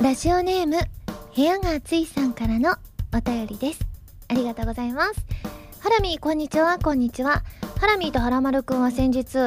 [0.00, 0.78] ラジオネーム、
[1.34, 2.76] 部屋が暑いさんからの
[3.12, 3.80] お便りです。
[4.28, 5.26] ありがとうございます。
[5.80, 7.42] ハラミー、こんにちは、こんにちは。
[7.80, 9.38] ハラミーとハラマルくんは先日、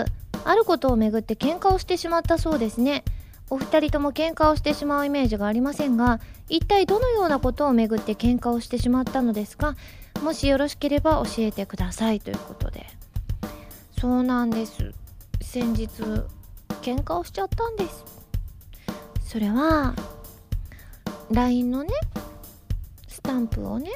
[0.43, 3.05] あることをめぐって喧嘩をしてしまったそうですね。
[3.49, 6.19] お二人とも喧嘩をしてしまうイメージがありませんが、
[6.49, 9.77] 一体どのようなことをめぐって喧嘩をしてしまったのですか？
[10.21, 12.87] もしよろしければ教えてくださいということで。
[14.01, 14.93] そうなんです。
[15.41, 15.87] 先日、
[16.81, 18.03] 喧嘩をしちゃったんです。
[19.25, 19.95] それは、
[21.31, 21.89] LINE のね
[23.07, 23.91] スタンプをね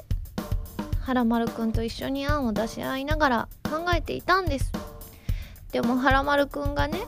[1.02, 4.72] はらまるくんと一緒に案を出し合いながら考えていたんです。
[5.72, 7.00] でもはらまるくんがね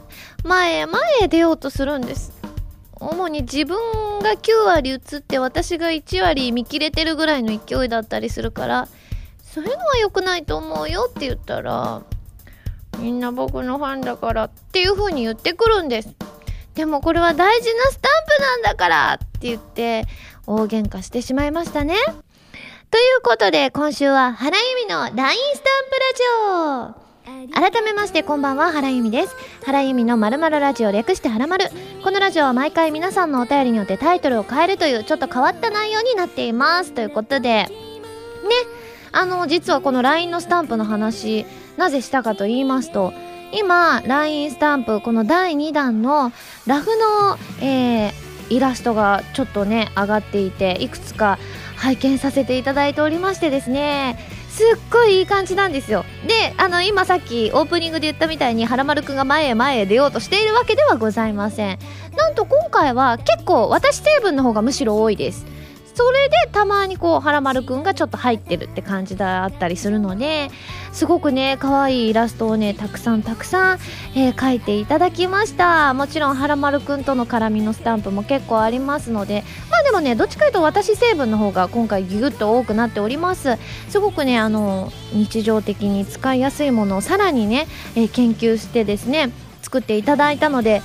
[0.43, 2.33] 前へ前へ出ようとするんです。
[2.99, 8.87] 主に自分が9割移って私が1割見切れてるぐらいの勢いだったりするから
[9.43, 12.01] そういうのは良くないと思うよって言ったら
[12.99, 16.15] みんな僕のファンだからっていう風に言ってくるんです。
[16.77, 20.05] でもこれは大事なスタンプなんだからって言って
[20.45, 21.95] 大喧嘩してしまいましたね。
[22.91, 27.71] ということで今週は原由美の LINE スタンプラジオ。
[27.71, 29.35] 改めましてこんばんは原由美です。
[29.65, 31.65] 原由美のまるまるラジオ略してはらまる
[32.03, 36.93] このラジオは毎回皆さんのお便りによってタイトルを変えるというちょっと変わった内容になっています。
[36.93, 37.69] ということでね。
[39.13, 43.13] あの実はこの LINE のスタンプの話なぜしたかと言いますと
[43.51, 46.31] 今 LINE スタンプこの第2弾の
[46.65, 48.13] ラフの、えー、
[48.49, 51.39] イラストがちょっとね上がっていていくつか
[51.75, 54.17] 拝見させていただいておりましてですね
[54.49, 56.03] すっごいいい感じなんですよ。
[56.27, 61.79] であの今さっきオープニングで言ったみたいにはらまるくんが前へ前へ出ようとしているわけではございません。
[62.15, 65.45] なんと今回は結構私成分の方がむしろ多いです。
[65.97, 70.51] それでたまにこうはらまるくんがちょっと入ってるって感じだったりするので
[70.93, 73.79] すごくね可愛いイラストをねたくさんたくさん、
[74.13, 75.95] えー、描いていただきました。
[75.95, 83.57] もちろんはらまるくんとの絡みのスタンプも結構ありますのでまあでもねどっちかというと私成分の方が今回ギュッと多くなっております。
[83.89, 87.65] すごくねあの日常的に使いやすいものをさらにね、
[87.95, 89.31] えー、研究してですね
[89.63, 90.83] 作っていただいたので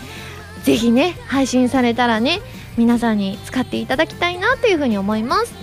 [0.65, 2.41] ぜひね配信されたらね
[2.77, 5.55] 皆さんに使っていただきたいなというふうに思います。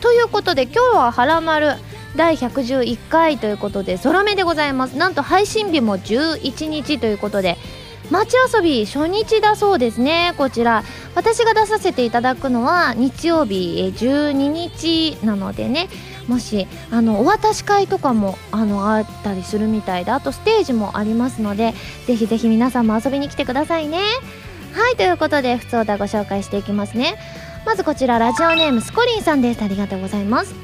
[0.00, 1.72] ということで今日は「はらまる」
[2.16, 4.96] 第111回ということでゾロ目でございます。
[4.96, 7.58] なんと配信日も11日ということで
[8.10, 10.34] 街遊び初日だそうですね。
[10.38, 10.84] こちら
[11.14, 15.88] 私が出させていただくのは日曜日12日なのでね。
[16.28, 21.72] もしあのお渡し会とかもあのあったりするみたいであとステージもありますので
[22.06, 23.98] ぜひぜひ皆さんも遊びに来てくださいね。
[24.78, 27.16] はいということで普通歌ご紹介していきますね。
[27.66, 29.62] まずこちらラジオネームスコリンさんです。
[29.62, 30.54] ありがとうございます。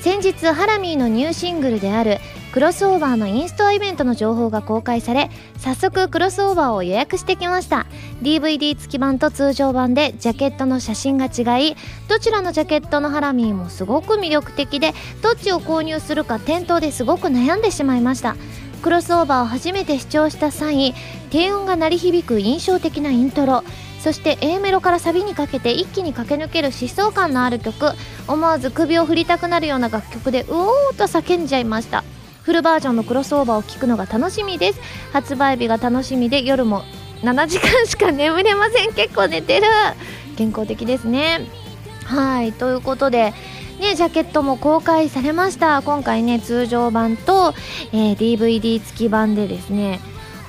[0.00, 2.18] 先日ハラミーのニューシングルである
[2.52, 7.86] クロスオーバーのインストイベントの情報が公開され早速クロスオーバーを予約してきました。
[8.22, 11.76] DVD 付き版と通常版でジャケットの写真が違い
[12.08, 18.34] どちらのジャケットのハラミーもすごく魅力的でどっちを購入するか店頭ですごく悩んでしまいました。
[18.80, 20.94] クロスオーバーを初めて視聴した際
[21.30, 23.62] 低音が鳴り響く印象的なイントロ
[24.00, 27.92] そして A メロからサビにかけて一気に駆け抜ける疾走感のある曲
[28.26, 32.02] 思わず首を振りたくなるような楽曲でうおーと叫んじゃいました。
[32.42, 34.80] フルバージョンのクロスオーバーを聴くのが楽しみです。
[35.12, 36.82] 発売日が楽しみで夜も
[37.22, 38.94] 7時間しか眠れません。
[38.94, 39.66] 結構寝てる。
[40.36, 41.46] 健康的ですね。
[42.06, 42.54] はい。
[42.54, 43.34] ということで
[43.80, 45.80] ね、ジャケットも公開されました。
[45.80, 47.54] 今回ね通常版と、
[47.92, 50.00] えー、DVD 付き版でですね。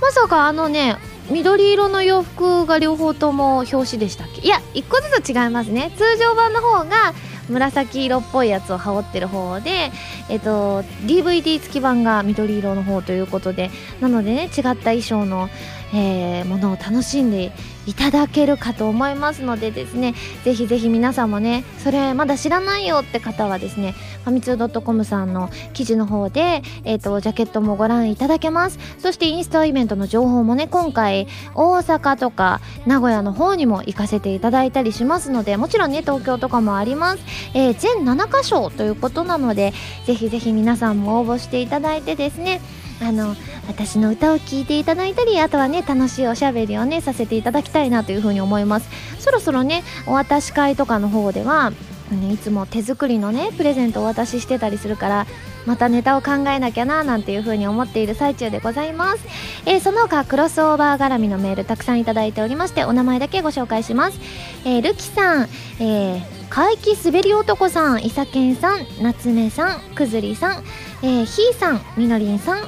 [0.02, 0.98] まさかあのね
[1.30, 4.42] 緑色の洋服が両方とも表紙でしたっけ？
[4.42, 5.92] いや1個ずつ違いますね。
[5.98, 7.14] 通常版の方が
[7.50, 9.92] 紫色っぽいやつを羽織ってる方で、
[10.30, 13.72] えっと、DVD 付き版が緑色の方ということで。
[14.02, 15.50] なのでね違った衣装の、
[15.94, 17.52] えー、ものを楽しんで
[17.88, 20.14] いただけるかと思いますのでですね
[20.44, 28.78] ぜひぜひ皆さんもねそれまだ知らないよって方はですねファミツー .com さんの記事の方で、えーと、ジャケットもご覧いただけます。
[29.00, 37.24] そしてインスタイベントの情報もね今回大阪とか名古屋の方にも行かせていただいたりしますのでもちろんね東京とかもあります、
[37.54, 39.74] えー、全7カ所ということなので
[40.06, 42.62] ぜひぜひ皆さんも応募していただいてですね
[43.02, 43.36] あの
[43.68, 48.90] 私の歌を聴いていただいたりあとはね楽しいおしゃべりをねさせていただきたいなというふうに思います。
[49.20, 51.72] そろそろねお渡し会とかの方では、
[52.12, 55.28] ね、いつも手作りのねプレゼントをお渡ししてたりするから
[55.66, 59.26] またネタを考えなきゃななんていう風に思っている最中でございます、
[59.66, 64.20] えー、その他クロスオーバー絡みのメールたくさんいただいておりましてお名前だけご紹介します、
[64.66, 65.50] えー、ルキさん、
[65.80, 70.64] えー、怪奇滑り男さん、いさけんさん、夏目さん、くずりさん、
[71.04, 72.68] えー、ひーさん、みのりんさん、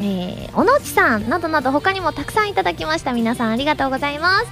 [0.00, 3.12] えー、おのちさんなどなど他にもたくさんいただきました。
[3.12, 4.46] 皆さんありがとうございます。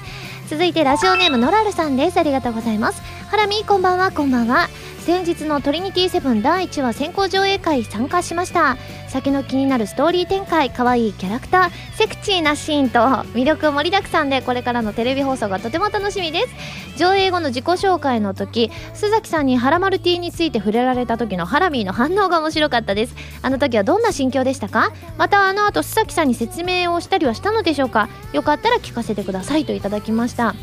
[0.48, 2.18] 続いてラジオネームノラルさんです。
[2.18, 3.02] ありがとうございます。
[3.30, 4.68] ハラミこんばんはこんばんは。
[5.08, 8.76] 先日のトリニティセブン第1話先行上映会参加しました。
[9.08, 12.99] 先の気になるストーリー展開可愛いキャラクターセクチーなシーンと
[13.32, 16.99] 魅力盛りだくさんでこれからのテレビ放送がとても楽しみです。
[16.99, 23.14] 上映後の自己紹介の時須崎さんにハラマルティについて触れられた時のハラミーの反応が面白かったです。
[23.40, 24.93] あの時はどんな心境でしたか？
[25.16, 28.10] またあの後須崎さんに説明をしたりはしたのでしょうか？
[28.34, 30.55] よかったら聞かせてくださいといただきました。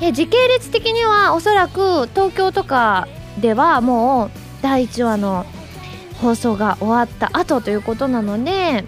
[0.00, 3.06] え時系列的にはおそらく東京とか
[3.38, 4.30] ではもう
[4.62, 5.46] 第1話の
[6.20, 8.84] 放送が終わった後ということなので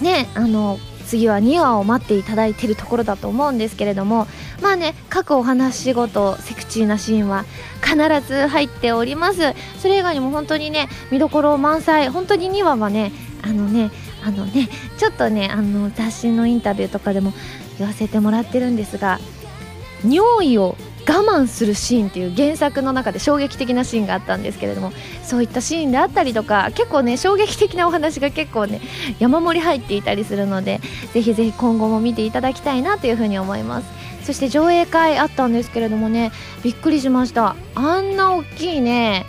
[0.00, 4.26] ねあの次は2話を待っていただいているところだと思うんですけれども
[4.60, 7.44] まあね各お話ごとセクチーなシーンは
[7.82, 9.54] 必ず入っております。
[9.78, 12.10] それ以外にも本当にね見どころ満載。
[12.10, 13.12] 本当に2話はね
[13.42, 13.90] あのね
[14.22, 14.68] あのね
[14.98, 17.32] ちょっとねあの雑誌のインタビューとかでも
[17.78, 19.18] 言わせてもらってるんですが
[20.04, 20.76] 尿意を
[21.08, 28.82] 我慢するシーンっていう原作の中で衝撃的なシーンがあったんですけれどもそういったシーンであったりとか結構ね衝撃的なお話が結構ね
[29.18, 30.80] 山盛り入っていたりするので
[31.14, 33.88] ぜひぜひ今後も見ていただきたいなというふうに思います。
[34.24, 36.30] そして上映会あったんですけれどもね
[36.62, 37.56] びっくりしました。
[37.74, 39.24] あんな大きいね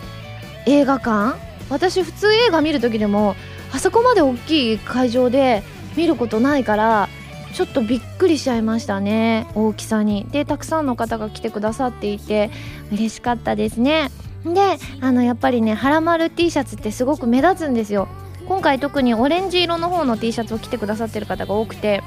[0.66, 1.38] 映画館？
[1.70, 3.34] 私普通映画見る時でも
[3.72, 5.62] あそこまで大きい会場で
[5.96, 7.08] 見ることないから
[7.54, 10.26] ちょっとびっくりしちゃいましたね大きさに。
[10.30, 12.50] でたくさんの方が来てくださっていて
[12.92, 14.10] 嬉しかったですね。
[14.44, 18.08] であのやっぱりねはらまる T シャツってすごく目立つんですよ。
[18.48, 22.02] 今回特にオレンジ色の方の T シャツを着てくださってる方が多くて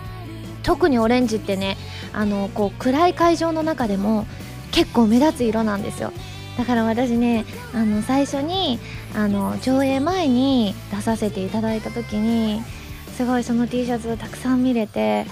[0.63, 1.77] 特にオレンジってね
[2.11, 4.25] あのこう暗い会場の中でも
[4.71, 6.11] 結構目立つ色なんですよ。
[6.57, 8.79] だから私ねあの最初に
[9.15, 12.61] あの上映前に出させていただいた時に
[13.13, 15.25] すごいその T シャツをたくさん見れて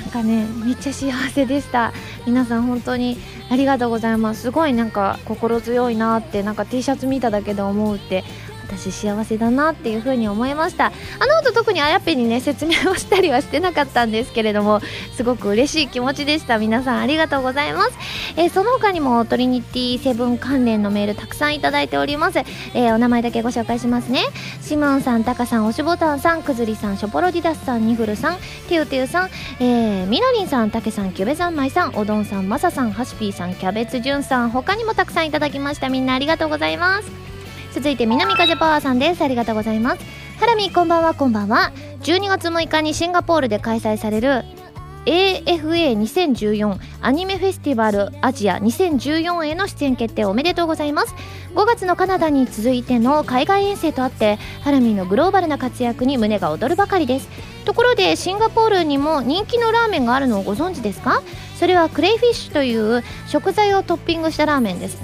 [0.00, 1.92] なんかねめっちゃ幸せでした。
[2.26, 3.16] 皆さん本当に
[3.50, 4.42] ありがとうございます。
[4.42, 8.24] すごいなんか心強いなってなんか T シャツ見ただけで思うって
[8.68, 10.86] 私幸せだなっていう風に思いました。
[10.86, 14.80] あの後特にあやぺにね説明をしたりはしてなかったんですけれども
[15.16, 16.58] すごく嬉しい気持ちでした。
[16.58, 17.92] 皆さんありがとうございます、
[18.36, 24.24] えー、その他にもトリニティセブン関連のメールたくさんいただいております、えー、お名前だけご紹介しますね。
[24.60, 28.36] シモンさんタカさんおしぼたんさんくずりさんショポロディダスさんニフルさん
[28.68, 29.30] テューテューさん、
[29.60, 35.88] えー、みのりんさんたけさんキュベさんまいさんおどんさんまささんはしぴーさんキャベツじゅんさん他にもたくさんいただきました。
[35.88, 37.37] みんなありがとうございます。
[37.78, 39.22] 続いて南風パワーさんです。
[39.22, 40.02] ありがとうございます。
[40.40, 41.70] ハラミこんばんはこんばんは。
[42.00, 44.42] 12月6日にシンガポールで開催される
[45.06, 51.14] AFA2014 アニメフェスティバルアジア2014への出演決定おめでとうございます。
[51.54, 57.28] 5月のカナダに続いての海外遠征とあってハラミーのグローバルな活躍に胸が躍るばかりです。
[57.64, 61.22] ところでシンガポールにも人気のラーメンがあるのをご存知ですか？
[61.56, 64.98] それはクレイフィッシュという食材をトッピングしたラーメンです。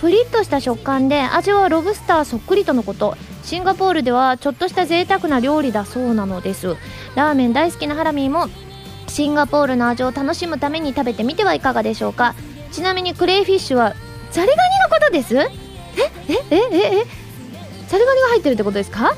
[0.00, 3.16] プリッとした食感で味はロブスターそっくりとのこと。
[3.42, 6.76] シンガポールではちょっとした贅沢な料理だそうなのです。
[7.14, 8.48] ラーメン大好きなハラミーも
[9.06, 12.34] シンガポールの味を楽しむために食べてみてはいかがでしょうか。
[12.72, 13.94] ちなみにクレイフィッシュは
[14.32, 15.36] ザリガニのことです？
[15.36, 15.48] え？
[16.28, 16.32] え？
[16.50, 16.56] え？
[16.56, 16.98] え？
[16.98, 17.06] え？
[17.88, 19.14] ザリガニが入ってるってことですか？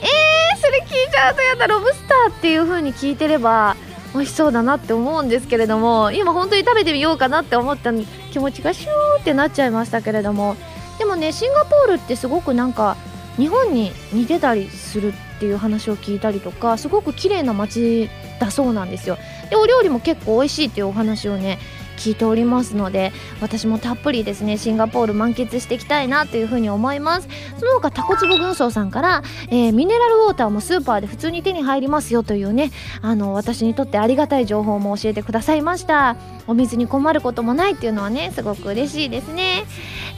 [0.00, 3.76] えー、それ聞いちゃうとやだロブスターっていう風に聞いてれば
[4.14, 7.92] 美味しそうだなって思うんですけれども今本当に食べてみようかなって思った
[8.38, 10.56] 気持ちがシューってなっちゃいましたけれども
[10.98, 12.96] でもねシンガポールってすごくなんか
[13.36, 18.08] 日本に似てたりするっていう話を聞いたりとかすごく綺麗な街
[18.40, 19.18] だそうなんですよ。
[19.50, 21.58] でお料理も結構美味しいっていうお話をね
[21.98, 27.28] 聞いておりますので私もたっぷりですねシンガポール満喫していきたいなというふうに思います。
[27.58, 32.70] その他タコツボ軍曹さんから、えー、ミネラルウォーターもスーパーで普通に手に入りますよというね
[33.02, 36.16] あの私にとってありがたい情報も教えてくださいました。
[36.46, 39.66] お水に困ることもないっていうのはねすごく嬉しいですね、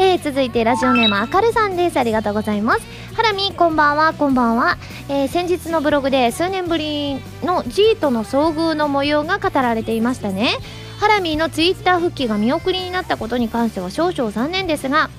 [0.03, 1.99] えー、続いてラジオネームあかるさんです。
[1.99, 2.81] ありがとうございます。
[3.15, 4.15] ハラミこんばんは。
[4.15, 4.79] こんばんは、
[5.11, 10.57] えー、先日のブログで数年ぶりの G との遭遇の模様が語られていましたね。
[11.01, 15.11] ハラミーのツイッター復帰が見送りになったことに関しては少々残念ですが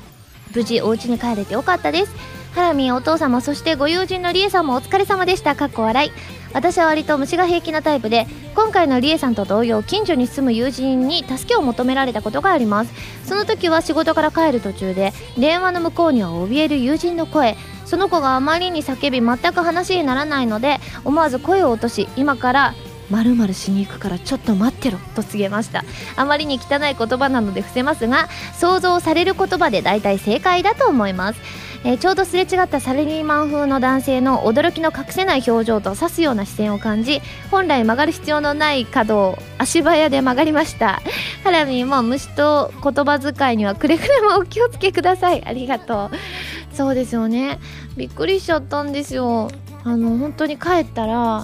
[0.55, 2.40] 無事お家に帰れてよかったです。
[2.51, 5.55] ハラミお父様そしてご友人のリエさんもお疲れ様でした。
[5.55, 6.12] かっこ笑い。
[6.53, 12.93] 私は割と虫が平気なタイプで今回のリエさんと同様近所に住む友人に助けを求められたことがあります。
[13.25, 17.55] その時は仕事から帰る途中で電話の向こうには怯える友人の声。
[17.86, 22.74] その子があまりに叫び全く話にならないので思わず声を落とし今から
[23.10, 25.84] まるしに行くからちょっと待ってろと告げました。
[26.15, 28.27] あまりに汚い言葉なので伏せますが
[28.58, 31.39] 想像される言葉で大体正解だと思います。
[31.83, 41.01] えー、ちょうどすれ違ったサラリーマン風の男性の驚きの隠せない表情と刺すような視線を感じ本来曲がる必要のない角を足早で曲がりました。
[41.43, 45.43] ハラミーも虫と言葉遣いにはくれぐれもお気をつけください。
[45.43, 46.75] ありがとう。
[46.75, 47.59] そうですよね。
[47.97, 49.50] びっくりしちゃったんですよ。
[49.83, 51.43] あの本当に帰ったら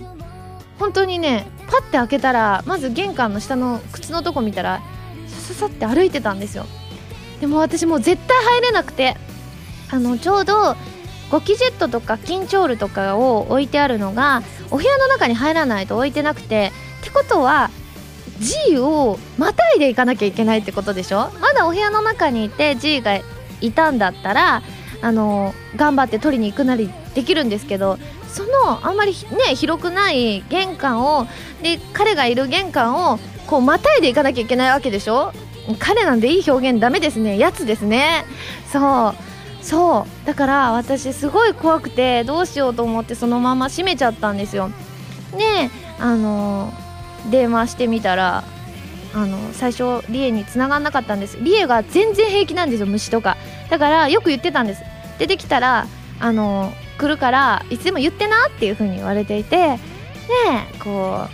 [0.77, 4.81] 本当にねパッて開けたらまず玄関の下の靴のとこ見たら
[5.27, 6.67] さささって歩いてたんですよ。
[7.41, 9.17] でも私もう絶対入れなくて
[9.89, 10.75] あのちょうど
[11.29, 17.69] ゴキジェットとかキンチョールとかを置いてあるのがお部屋の中に入らないと置いてなくてってことは
[18.39, 21.31] G をまたいでいかなきゃいけないってことでしょ？
[21.41, 23.19] まだお部屋の中にいて G が
[23.61, 24.61] いたんだったら
[25.01, 29.13] あの頑張って取りに行くなりできるんですけどそのあんまり
[29.49, 31.25] ね広くない玄関を
[31.63, 35.33] で彼がいる玄関をこうまたいでいかなきゃいけないわけでしょ？
[35.79, 37.37] 彼なんでいい表現ダメですね。
[37.37, 38.25] やつですね。
[38.71, 39.26] そう。
[39.67, 40.25] そう。
[40.25, 44.69] だから私すごい怖くてどうしようと思ってそのまま閉めちゃったんですよ。
[45.37, 45.69] で
[45.99, 46.71] あの
[47.29, 48.45] 電話してみたら
[49.13, 51.37] あの最初リエに繋がんなかったんです。
[51.41, 53.35] リエが全然平気なんですよ虫とか。
[53.69, 54.83] だからよく言ってたんです。
[55.19, 55.85] 出てきたら
[56.21, 59.79] あの来るからいつでも言ってなっていう風に言われていてで
[60.81, 61.27] こ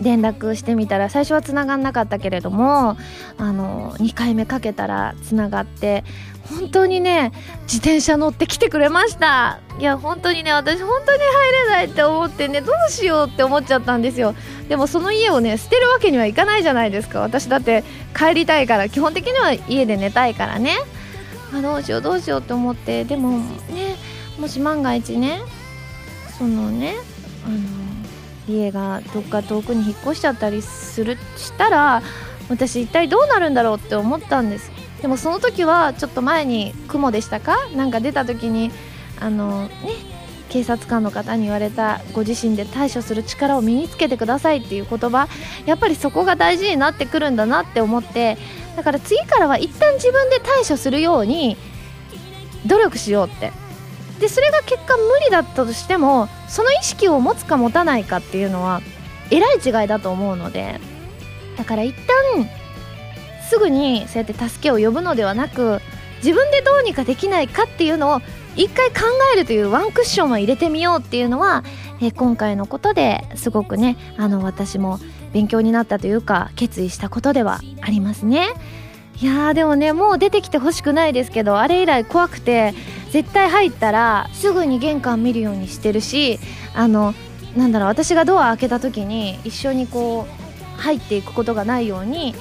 [0.00, 2.96] う連絡してみたら最初は繋がんなかったけれども
[3.38, 6.04] あの2回目かけたら繋がって
[6.46, 9.60] 本当にね自転車乗って来てくれました。
[9.78, 14.34] いや本当にね私本当に入れないって思ってねどうしようって思っちゃったんですよ。
[14.68, 17.20] でもその家をね捨てるわけにはいかないじゃないですか。
[17.20, 17.84] 私だって
[18.16, 20.76] 帰りたいから基本的には家で寝たいからね。
[21.54, 23.04] あどうしようどうしようって思って。
[23.04, 23.96] でもね
[24.38, 25.40] もし万が一ね
[26.38, 26.96] そのね
[27.44, 27.56] あの
[28.48, 32.02] 家がどっか遠くに引っ越しちゃったりするしたら
[32.48, 34.70] 私一体どうなるんだろうって思ったんです。
[35.02, 37.68] でもその時はちょっと前に雲でしたか？
[37.74, 38.70] なんか出た時に
[39.20, 39.70] あのね
[40.48, 45.28] 警察官の方に言われたご自身で対処する力を身につけてくださいっていう言葉
[45.66, 48.38] やっぱりそこが大事になってくるんだなって思って
[48.76, 51.56] だから次からは一旦自分で対処するように
[52.66, 53.52] 努力しようって。
[54.20, 58.80] でそれが結果無理だったとしてもその意識を持つか持たないかっていうのは
[59.30, 60.80] えらい違いだと思うので
[61.58, 61.94] だから一
[62.34, 62.48] 旦
[63.48, 65.80] すぐにそうやって助けを呼ぶのではなく
[66.18, 68.20] 自分でどうにかできないかっていうのを
[68.56, 69.02] 一回考
[69.34, 71.62] えるというワンクッションを入れてみようっていうのは、
[72.00, 74.98] え今回のことですごくねあの私も
[75.32, 78.48] 勉強になったというか決意したことではありますね。
[79.20, 82.74] いやーでもねもう出てきてほしくないですけどあれ以来怖くて
[83.10, 86.38] 絶対入ったらすぐに玄関見るようにしてるし
[86.74, 87.14] あの
[87.56, 92.34] なんだろう私がドア開けた時に一緒にこう入っていくことがないように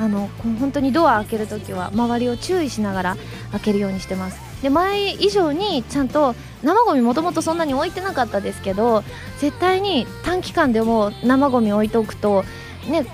[0.00, 0.30] あの
[0.60, 3.16] 本当にドア開ける時は周りを注意しながら
[3.52, 4.40] 開けるようにしてます。
[4.62, 9.04] で前以上にちゃんと生ゴミもともとそんなに置いてなかったですけど
[9.38, 12.44] 絶対に短期間でも生ゴミ置いておくと
[12.88, 13.06] ね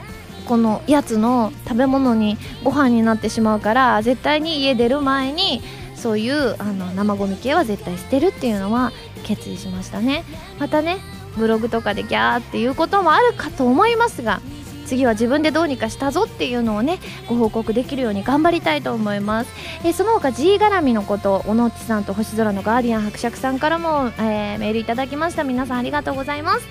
[0.47, 5.63] このやつの食べ物にご飯になってしまうから絶対に家出る前に
[5.95, 8.93] そういうあの生ゴミ系は絶対捨てるっていうのは
[9.25, 10.25] 決意しましたね。
[10.59, 10.99] またね
[11.37, 14.41] ブログとかでギャーっていうこともあるかと思いますが
[14.87, 19.51] 次は自分でどうにかしたぞっていうのをねご報告できるように頑張りたいと思います、
[19.85, 25.45] えー、その他 G 絡みのこと小野内さんと星空のガーディアン伯爵さんからも、えー、メールいただきました。
[25.45, 26.67] 皆さんありがとうございます。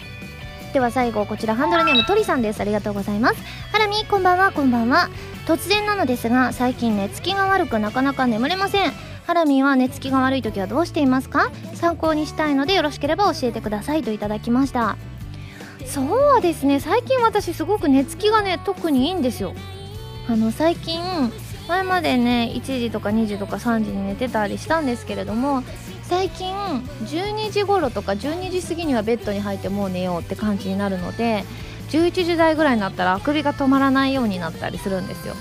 [0.73, 2.59] では最後こちらハンドルネームトリさんです。
[2.59, 3.35] ありがとうございます。
[3.71, 4.51] ハラミこんばんは。
[4.51, 5.09] こんばんは。
[5.45, 8.91] 突然なのですが最近寝つきが悪くなかなか眠れません。
[9.25, 11.49] ハラミは寝つきが悪い時はどうしていますか？
[11.73, 14.97] 参考にしたいのでよろしければ教えてくださいといただきました。
[15.87, 16.79] そうですね。
[16.79, 19.53] 最近私すごく寝つきがね特にいいんですよ。
[20.27, 21.01] あの最近
[21.67, 25.63] 前までね1時とか2時とか3時に寝てたりしたんですけれども
[26.03, 26.53] 最近
[27.05, 31.43] 12時頃とか12時過ぎにはベッドに入ってもう寝ようって感じになるので
[31.89, 35.35] 11時台ぐらいになったらあくびが止まらないようになったりするんですよ。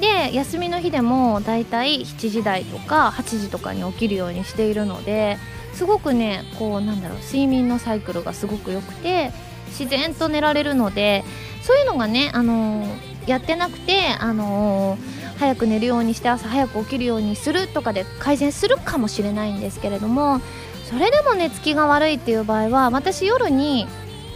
[0.00, 5.36] で休みの日でもだいたい7時台とか8時とかに起きるようにしているので
[5.74, 9.32] すごくねこうなんだろう睡眠のサイクルがすごく良くて
[9.78, 11.24] 自然と寝られるので
[11.62, 12.88] そういうのがね、あのー、
[13.26, 20.40] やってなくて、あのー、早く寝るようにして朝早く起きるようにするとかで改善するかもしれないんですけれども
[20.84, 23.86] それでも寝つきが悪いっていう場合は私夜に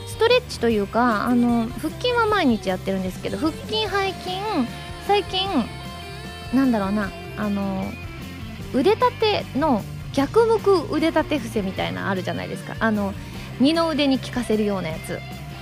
[0.06, 4.36] ストレッチというかあの腹筋は毎日やってるんですけど腹筋背筋
[5.06, 5.46] 最近
[6.54, 7.84] なんだろうなあの
[8.72, 12.74] 腕立ての逆向く腕立て伏せみたいなあるじゃないですか。
[12.80, 13.12] あの
[13.60, 15.18] 二の腕に効かせるようなやつ。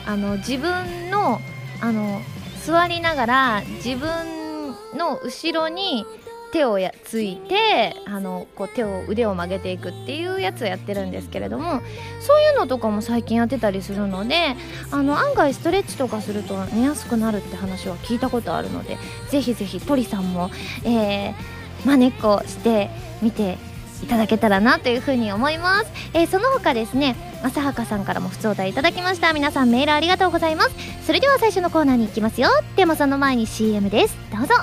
[0.07, 1.41] あの自分の
[1.81, 2.21] あの
[2.65, 6.07] 座りながら自分の後ろに
[6.55, 11.83] 手をやついてあのこう手を腕を曲げていくっていうやつをやってるんですけれども
[12.21, 14.55] そういうのとかも最近やってたりするので
[14.93, 18.99] あの案外ストレッチとかすると寝やすくなるって話は聞いたことあるので
[19.31, 20.51] ぜひぜひ鳥さんも、
[20.85, 21.35] えー、
[21.85, 22.89] まねっこして
[23.21, 23.59] みて
[24.05, 29.33] いただけたらなというふうに思います、えー、その他ですね浅はかさんからも普通お題いただきました。
[29.35, 30.71] 皆さんメールありがとうございます。
[31.07, 32.49] それでは最初のコーナーに行きますよ。
[32.75, 34.17] でもその前に CM です。
[34.33, 34.55] どうぞ。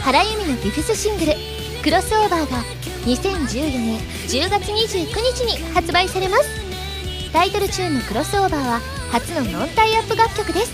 [0.00, 1.34] 原由美のビフスシングル
[1.82, 2.58] 「クロスオーバー」が
[3.06, 6.44] 2014年10月29日に発売されます。
[7.32, 8.80] タイトルチューンの「クロスオーバー」は
[9.12, 10.72] 初のノンタイアップ楽曲です。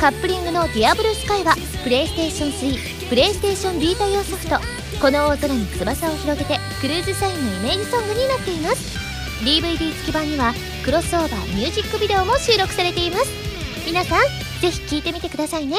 [0.00, 4.56] カップリングの「Dear Blue Sky はプレイステーション3プレイステーションビータ用ソフト
[5.00, 8.98] 「この大空に翼を広げて」クルーズサインのイメージソングになっています。
[9.44, 13.26] DVD 付き版にはクロスオーバーミュージックビデオも収録されています。
[13.86, 14.20] 皆さん
[14.60, 15.76] ぜひ聴いてみてくださいね。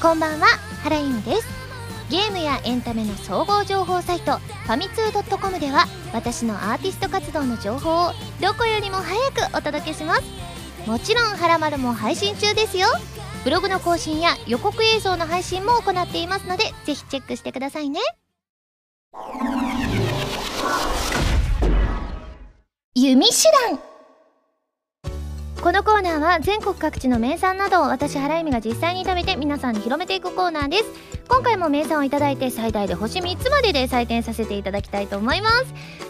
[0.00, 0.46] こんばんは
[0.82, 1.48] 原由実です。
[2.10, 10.22] ゲームやエンタメの総合情報サイトファミツー .com では私のアーティスト活動の情報をどこよりも早くお届けします。
[10.86, 12.88] もちろん「はらまる」も配信中ですよ。
[13.44, 18.00] ブログの更新や予告映像の配信も行っていますのでぜひチェックしてくださいね。
[22.94, 23.34] 弓手
[23.70, 23.93] 段。
[25.64, 30.84] このコーナーは全国各地の名産などを私原由美が実際に食べて皆さんに広めていくコーナーです。
[31.26, 35.64] 今回も名産をいいて最大で星3つまでで採点させていただきたいと思います。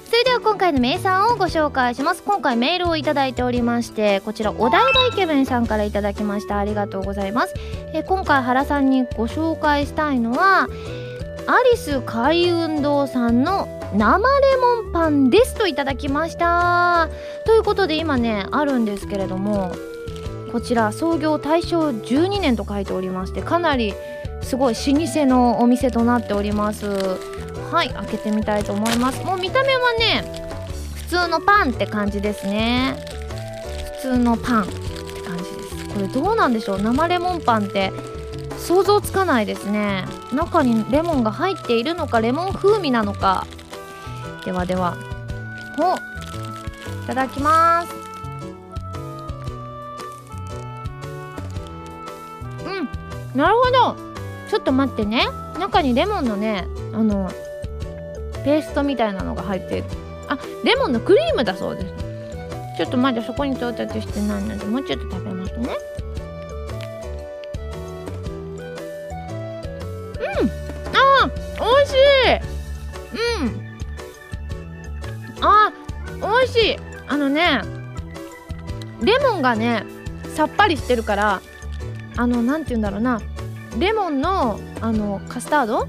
[0.07, 2.25] それでは今回の名産をご紹介します。
[2.25, 6.59] 今回メールをいいておりましてこちらお台場イケメンさんからいただきました。
[6.59, 7.55] ありがとうございます。
[7.93, 10.67] え今回原さんにご紹介したいのは
[11.47, 17.09] アリス海運動さんの生レモンパンですといただきました。
[17.47, 19.73] ということで今ねあるんですけれども
[20.51, 23.95] こちら創業大正12年と書いておりましてかなり
[24.43, 26.87] すごい老舗のお店となっております。
[27.71, 29.25] はい開けてみたいと思います。
[29.25, 30.25] もう見た目はね
[30.95, 32.97] 普通のパンって感じですね。
[34.03, 34.73] 普通のパンって
[35.23, 35.95] 感じです。
[35.95, 36.83] これどうなんでしょう？
[36.83, 37.93] 生レモンパンって
[38.59, 40.05] 想像つかないですね。
[40.33, 43.47] 中にレモンが入っているのかレモン風味なのか。
[44.45, 44.97] ではでは。
[45.77, 47.95] ほいただきます。
[52.67, 52.89] うん
[53.39, 53.97] なるほど。
[54.51, 55.27] ちょっと待ってね。
[55.59, 57.31] 中にレモンのねあの
[58.45, 59.85] ペーストみたいなのが入ってる。
[60.29, 61.95] あレモンのクリームだそうです。
[62.77, 65.69] ちょっとまだそこに到達してないのでもうちょっと食べますね。
[76.45, 76.77] 美味しい。
[77.09, 77.63] あのね
[79.03, 79.85] レモンがね
[80.35, 81.41] さっぱりしてるから
[82.17, 83.21] あの何て言うんだろうな。
[83.79, 85.89] レモンのあのカスタード？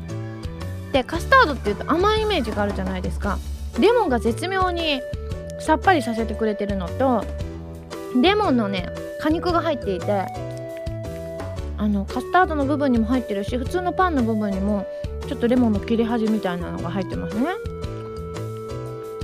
[0.91, 3.37] でカスタードっていうと甘いイメージがあるじゃないですか。
[3.79, 5.01] レモンが絶妙に
[5.59, 7.25] さっぱりさせてくれてるのと
[8.21, 8.87] レモンのね
[9.21, 10.25] 果肉が入っていて
[11.77, 14.87] あのカスタードの部分にも入ってるし普通のパンの部分にも
[15.27, 17.47] ちょっとレモンの切れ端みたいなのが入ってますね。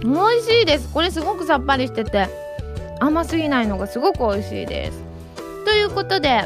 [0.04, 0.90] 美味しいです。
[0.94, 2.28] これすごくさっぱりしてて
[3.00, 5.00] 甘すぎないのがすごく美味しいです。
[5.66, 6.44] ということで、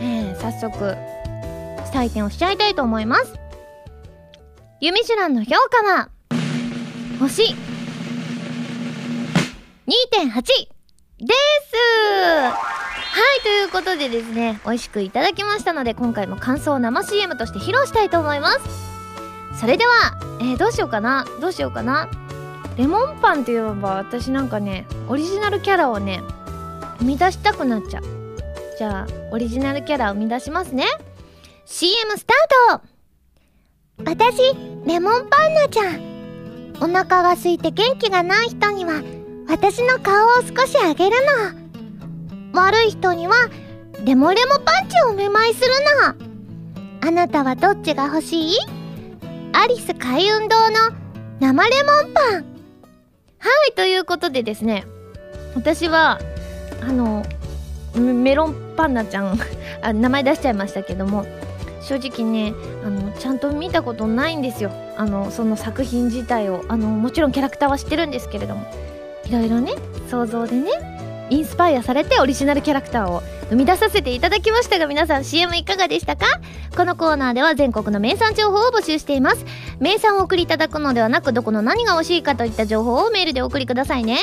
[0.00, 0.96] えー、早速
[1.92, 3.34] 採点をしちゃいたいと思います。
[4.80, 6.08] ユミシュランの評価は
[7.18, 7.54] 星2.8
[9.86, 11.76] です。
[12.36, 12.50] は
[13.38, 18.60] いということでですね美味しくいただきましたので今回も感想を生 CM として披露したいと思います。
[19.60, 21.24] それでは、えー、どうしようかな？
[21.40, 22.08] どうしようかな？
[22.76, 26.20] レモンパンって言えば私なんかねオリジナルキャラをね
[26.98, 28.04] 生み出したくなっちゃう。
[28.78, 30.84] じゃあオリジナルキャラを生み出しますね。
[31.64, 32.82] CM スタート!
[34.04, 34.54] 私
[34.86, 36.14] レモンパンナちゃん。
[36.80, 39.02] お腹が空いて元気がない人には
[39.48, 41.16] 私の顔を少しあげる
[42.52, 42.60] の。
[42.60, 43.34] 悪い人には
[44.04, 45.68] レモレモパンチをお見舞いする
[46.20, 47.08] の。
[47.08, 48.56] あなたはどっちが欲しい？
[49.52, 50.74] アリス海運堂の
[51.38, 52.53] 生レモンパン。
[53.44, 54.86] はいということでですね
[55.54, 56.18] 私は
[56.80, 57.24] あの
[57.94, 59.38] メロンパンナちゃん
[59.82, 61.26] あ名前出しちゃいましたけども
[61.82, 64.70] 正直ねあのちゃんと見たことないんですよ。
[64.96, 66.64] あのその作品自体を。
[66.68, 68.66] あのもちろんキャラクターは知ってるんですけれども。
[69.26, 69.74] いろいろね
[70.08, 70.70] 想像でね
[71.30, 76.26] インスパイアされてオリジナルキャラクターを生み出させていただきましたが皆さん CM いかがでしたか？
[76.76, 79.44] このコーナーでは全国の名産情報を募集しています。
[79.80, 84.18] 名産を送りいただくのではなくどこの何が欲しいかといった情報をメールでお送りくださいね。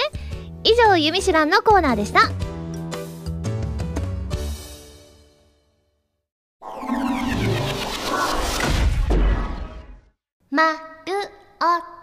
[0.64, 2.22] 以上「ゆみしらん」のコーナーでした
[10.52, 10.78] 「まる
[11.60, 12.01] おと」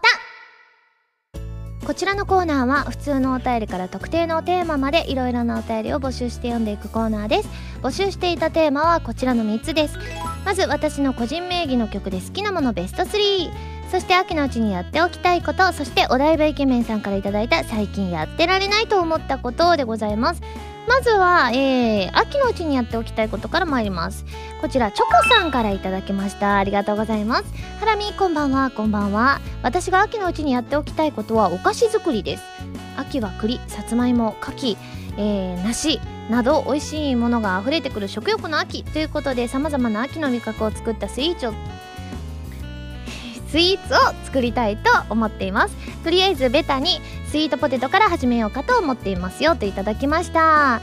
[1.88, 7.48] こちらのコーナーは普通のお便りから特定のテーマまでいろいろなお便りを募集して読んでいくコーナーです。
[7.80, 9.96] 募集していたテーマはこちらの3つです。
[10.44, 13.50] まず私の個人名義の曲で好きなものベスト3
[13.90, 15.72] そして秋のうちにやっておきたいこと。
[15.72, 20.42] そしてお台場イケメンさんから頂いた最近やってられないと思ったことでございます。
[20.88, 24.24] まずは、えー、秋のうちにやっておきたいことから参ります。
[24.60, 26.56] こちらチョコさんからいただきました。
[26.56, 27.44] ありがとうございます。
[27.78, 28.70] ハラミこんばんは。
[28.70, 29.40] こんばんは。
[29.62, 32.42] 私が秋のうちにやっておきたいことはお菓子作りです。
[32.96, 34.76] 秋は栗さつまいも柿
[35.18, 41.52] えー、梨など美味しいものが溢れてくる食欲の秋ということでさまざまな秋の味覚を作ったスイーツを
[43.50, 45.74] スイーツを作りたいと思っています。
[46.04, 49.56] とりあえずベタにスイートポテトから始めようかと思っていますよ。
[49.56, 50.80] といただきました。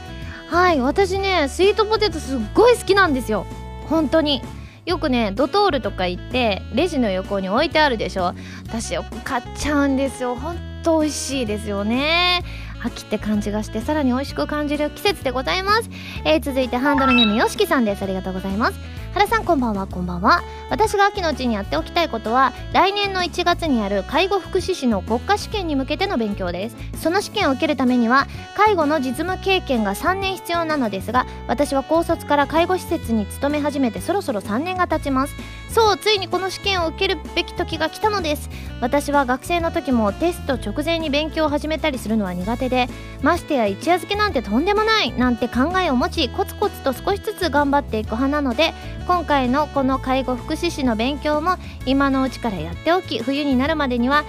[0.48, 3.46] はい私ねスイートポテトすっごい好きなんですよ。
[3.88, 4.42] 本当に。
[4.84, 8.34] よくねドトールとか行ってレジの横に置いてあるでしょ。
[8.68, 10.36] 私よく買っちゃうんですよ。
[10.36, 12.44] ほんと美味しいですよね。
[12.84, 15.90] 秋って感じがしてさらに美味しく感じる季節でございます、
[16.24, 18.02] えー、続いてハンドルネームよしきさんです。
[18.02, 18.78] ありがとうございます。
[19.16, 19.86] 原さんこんばんは。
[19.86, 20.42] こんばんは。
[20.68, 26.76] 私が秋のうちにやっておきたいことは来年の1月にある介護福祉士の国家試験に向けての勉強です。
[27.00, 28.26] その試験を受けるためには
[28.58, 35.34] 介護の実務経験が3年必要なのですが私は高卒から介護施設に勤め始めてそろそろ3年が経ちます。
[35.68, 38.48] そうついにこの試験を受けるべき時が来たのです。
[38.80, 42.88] 私は学生の時もテスト直前に勉強を始めたりするのは苦手で
[43.22, 48.74] ましてや一夜漬けなんてとんでもないなんて考えを持ちコツコツと少しずつ頑張っていく派なので
[49.06, 54.24] 今回のこの介護福祉士の勉強も今のうちからやっておき冬になるまでには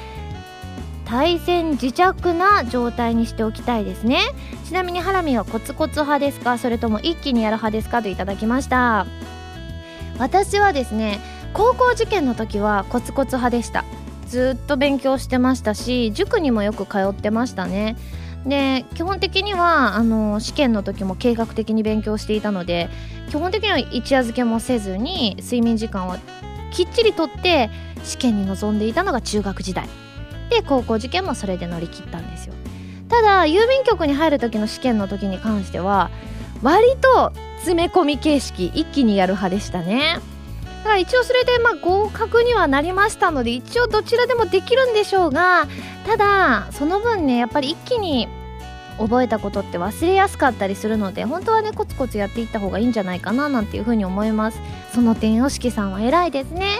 [1.04, 4.20] 対戦自着な状態にしておきたいですね。
[4.66, 6.58] ちなみにハラミはコツコツ派ですか？
[6.58, 8.02] それとも一気にやる派ですか？
[8.02, 9.06] といただきました。
[10.20, 11.20] 私はですね
[11.54, 13.86] 高校受験の時はコツコツ派でした。
[14.28, 17.96] ずっと勉強してましたし塾にもよく通ってましたね。
[18.46, 22.90] で基本的にはあの試験の時も計画的に勉強していたので
[23.30, 26.18] 基本的には一夜漬けもせずに睡眠時間は
[26.72, 27.70] きっちりとって
[28.04, 29.88] 試験に臨んでいたのが中学時代。
[30.50, 32.54] で高校受験もそれで乗り切ったんですよ。
[33.10, 36.10] ただ郵便局に入る時の試験の時に関しては
[36.62, 40.20] 割と詰め込み形式一気にやる派でしたね。
[40.84, 45.68] だから一応それでまあ合格にはなりましたので一応どちらでもできるんでしょうが
[46.06, 48.30] ただその分ねやっぱり一気に
[48.98, 54.60] 覚えたことって忘れやすかったりするので本当はねコツコツやっていった方がいいんじゃないかななんていうふうに思います。
[54.94, 56.80] その点よしきさんは偉いですね。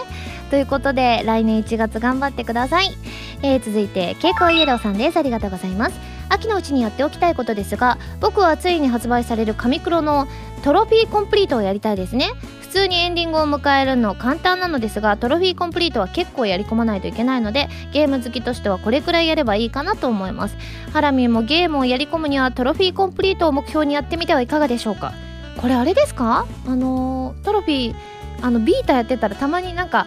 [0.50, 2.96] ということで来年1月頑張ってください、
[3.42, 5.18] えー、続いて蛍光イエローさんです。
[5.18, 6.18] ありがとうございます。
[6.30, 10.28] 秋のうちにやっておきたいことですが僕はついに発売される紙黒の
[10.62, 12.30] トロフィーコンプリートをやりたいですね。
[12.60, 20.56] 普通にエンディングを迎えるの簡単なのですがトロフィーコンプリートは結構やり込まないといけないのでゲーム好きとしてはこれくらいやればいいかなと思います。
[20.92, 25.14] ハラミーもゲームをやり込むにはトロフィーコンプリートを目標にやってみてはいかがでしょうか？
[25.56, 26.46] これあれですか？
[26.66, 27.94] あの、トロフィー
[28.42, 30.06] あのビータやってたらたまになんか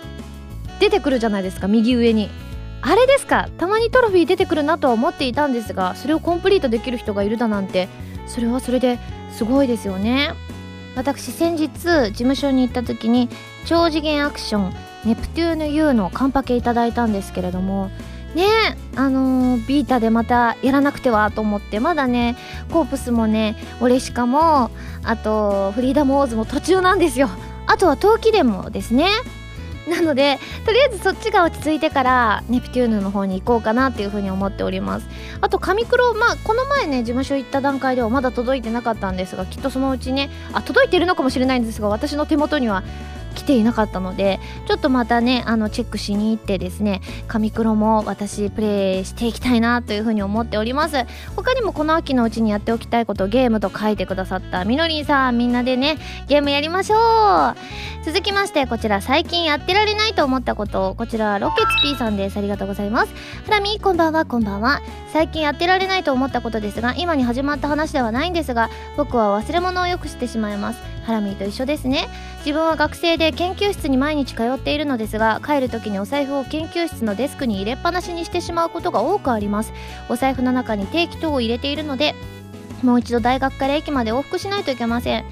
[0.79, 2.29] 出てくるじゃないですか右上に。
[2.83, 3.49] あれですか？
[3.57, 7.87] たまにトロフィー出てくるなとは思っていたんですがそれをコンプリートできる人がいるだなんて
[8.27, 8.99] それはそれで
[9.33, 10.33] すごいですよね。
[10.95, 13.29] 私先日事務所に行った時に
[13.65, 14.73] 超次元アクション
[15.05, 17.89] ネプテューヌ U のカンパケいただいたんですけれども
[18.35, 18.45] ね
[18.95, 22.35] あのー、ビータでまたやらなくてはと思ってまだね
[22.71, 24.69] コープスもねオレシカも
[25.03, 27.29] あとフリーダムオーズも途中なんですよ。
[27.67, 29.07] あとは陶器でもですね
[29.87, 35.07] なのでとりあえずそっちが落ち着いてからネプテューヌの方に行こうかなっていうふうに思っております。
[35.41, 42.83] あと紙黒まあこの前ね事務所行った段階ではまだ届いてなかったんですがきっとそのうちねあ届いてるのかもしれないんですが私の手元には
[43.41, 51.05] 来ていなかったのでちょっとまたねあのチェックしに行ってですね紙黒も私プレイしていきたいなというふうに思っております。
[51.35, 57.55] 他にもこの秋のうちにやっておきたいことゲームと書いてくださったみのりんさんみんなでねゲームやりましょう。
[58.05, 62.37] 続きましてこちら最近やってられないと思ったことこちらロケツ P さんです。
[62.37, 63.13] ありがとうございます。
[63.45, 64.25] ハラミこんばんは。
[64.25, 64.81] こんばんは。
[65.11, 70.79] 最近やってられないと思ったことですが今に始まった話ではないんですが僕は忘れ物をよくしてしまいます。
[71.03, 72.07] ハラミーと一緒ですね。
[72.39, 79.73] 自分は学生で研究室に毎日通っているのですが帰る時にお財布を研究室のデスクに入れっぱなしにしてしまうことが多くあります。
[80.09, 82.15] お財布の中に定期等を入れているので
[82.83, 85.25] もう一度大学から駅まで往復しないといけません。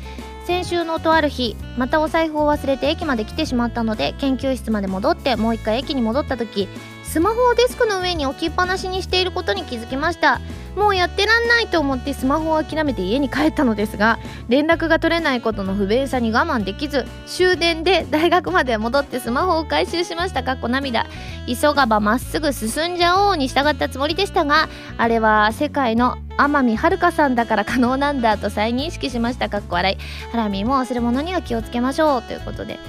[0.45, 6.67] 先週のとある日またお財布を忘れて駅まで来てしまったので研究室まで戻ってもう一回駅に戻った時
[7.03, 10.41] スマホをデスクの上に置きっぱなしにしていることに気づきました。
[10.79, 20.41] もうやってらんないと思ってスマホを諦めて家に帰ったのですが連絡が取れないことの不便さに我慢できず終電で大学まで戻ってスマホを回収しました。
[20.41, 21.05] かっこ涙。
[21.47, 29.49] 急がばまっすぐ進んじゃおうに従ったつもりでしたがあれは世界の天海遥さんだから可能なんだと再認識しました。
[29.49, 29.97] かっこ笑い。
[30.31, 32.79] ハラミーも忘れ物には気をつけましょうということで。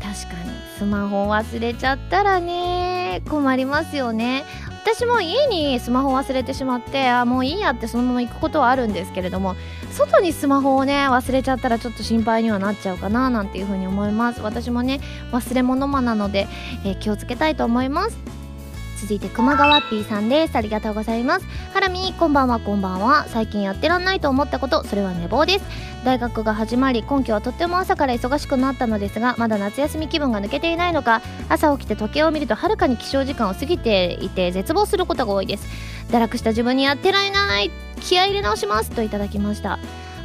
[0.00, 4.44] 確かにスマホ忘れちゃったらね困りますよね。
[4.82, 9.54] 私も家にスマホ忘れてしまってあもういいやってそのまま行くことはあるんですけれども
[9.92, 14.40] 外にスマホをね忘れちゃったらちょっと心配にはなっちゃうかななんていうふうに思います。
[14.40, 15.00] 私もね
[15.32, 16.48] 忘れ物魔なので、
[16.84, 18.39] えー、気をつけたいと思います。
[19.00, 20.56] 続いて熊川 P さんです。
[20.56, 21.46] ありがとうございます。
[21.72, 23.24] ハラミこんばんはこんばんは。
[23.28, 25.64] 最近やってらんないと思ったことそれは寝坊です。
[26.04, 35.66] 大学が始まり今期はとっても朝から忙しくなったのですがまだ夏休み気分が抜けていないのか朝起きて時計を見るとはるかに起床時間を過ぎていて絶望することが多いです。
[36.10, 37.70] 堕落した自分にやってられない
[38.02, 39.78] 気合い入れ直しますといただきました。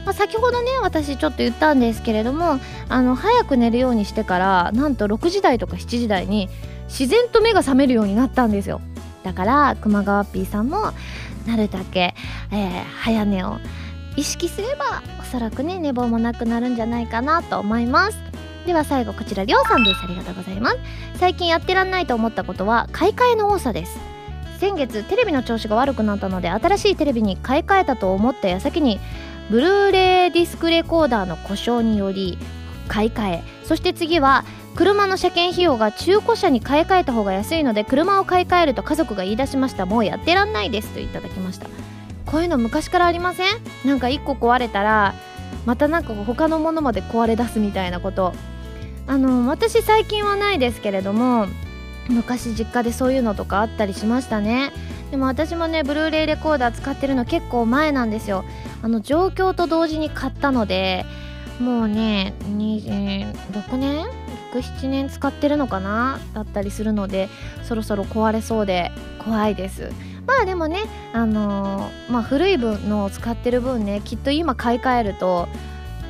[0.05, 2.59] まあ、先ほどね私ちょっと言ったんですけれども
[2.89, 6.47] あの早く寝るようにしてからなんと6時台とか7時台に
[6.87, 8.81] 自然と目が覚めるようになったんですよ。
[9.23, 10.91] だから熊川 P さんも
[11.47, 12.13] なるだけ、
[12.51, 13.57] えー、早寝を
[14.15, 18.17] 意識すればおそらくね寝坊もなくなるんじゃないかなと思います。
[18.65, 20.01] では最後こちらりょうさんです。
[20.03, 20.77] ありがとうございます。
[21.17, 23.99] 最近やってらんないと思ったことは買い替えの多さです。
[24.59, 28.99] 先月テレビの調子が悪くなったので新しいテレビに買い替えたと思った矢先に
[29.49, 32.37] ブルーレイディスクレコーダーの故障により
[32.87, 33.43] 買い替え。
[33.63, 39.85] そして次は車の車検費用が中古車に買い替えた方が安いので車を買い替えると家族が言い出しました。
[39.85, 41.67] もうやってらんないですといただきました。
[42.25, 43.47] こういうの昔からありません？
[43.85, 45.13] なんか1個壊れたら
[45.65, 48.33] またなんか他のものまで壊れ出すみたいなこと。
[49.07, 51.45] あの私最近はないですけれども
[52.09, 54.73] 昔実家でそういうのとかあったりしましたね。
[55.11, 58.43] でも私もねブルーレイレコーダー使ってるの結構前なんですよ。
[58.81, 61.05] あの状況と同時に買ったので
[61.61, 64.07] もうね26年
[64.59, 67.29] 67年使ってるのかなだったりするので
[67.63, 69.91] そろそろ壊れそうで怖いです
[70.25, 75.47] まあでもねあのー、まあ古い分のを使ってる分ねきっと今買い替えると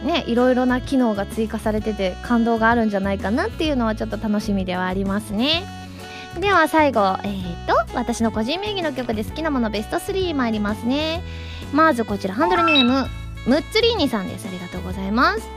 [0.03, 5.63] ねいろいろな機能が追加されてて感動があるんじゃないかなっていうのはちょっと楽しみではありますね
[6.39, 11.23] では最後えー、と私の個人名義の曲で好きなものベスト3参りますね
[11.73, 13.07] まずこちらハンドルネーム
[13.47, 15.54] ムッツリーニさんですありがとうございます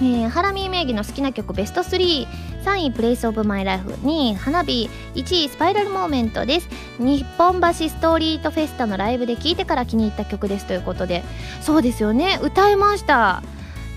[0.00, 6.68] えー、ハラミー名義の好きな曲ベスト33位プレイスオブマイライフ2位花火1位 Spiral Moment です。
[6.98, 11.24] 日本橋ストリートフェスタのライブで聴いてから気に入った曲ですということで。
[11.62, 12.38] そうですよね。
[12.40, 13.42] 歌いました。